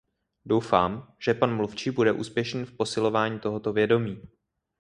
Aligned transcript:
Doufám, 0.45 1.13
že 1.19 1.33
pan 1.33 1.55
mluvčí 1.55 1.91
bude 1.91 2.11
úspěšný 2.11 2.65
v 2.65 2.77
posilování 2.77 3.39
tohoto 3.39 3.73
vědomí. 3.73 4.21